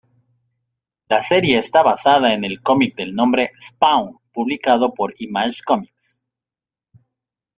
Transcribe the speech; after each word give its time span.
La 1.09 1.21
serie 1.21 1.59
está 1.59 1.83
basada 1.83 2.33
en 2.33 2.43
el 2.43 2.63
cómic 2.63 2.95
del 2.95 3.13
nombre 3.13 3.51
Spawn 3.61 4.17
publicado 4.33 4.95
por 4.95 5.13
Image 5.19 5.59
Comics. 5.63 6.23